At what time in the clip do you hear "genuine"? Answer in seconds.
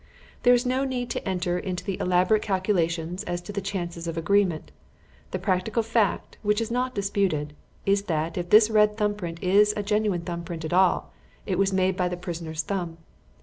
9.83-10.21